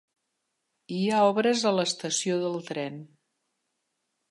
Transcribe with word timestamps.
Hi 0.95 1.01
ha 1.09 1.19
obres 1.33 1.61
a 1.63 1.75
l'estació 1.81 2.39
del 2.47 2.59
tren. 2.73 3.01